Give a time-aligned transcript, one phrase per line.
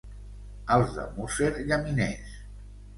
[0.77, 2.37] Els de Músser, llaminers.